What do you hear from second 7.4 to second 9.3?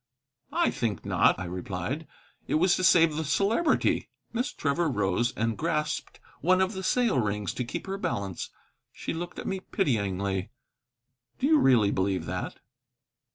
to keep her balance. She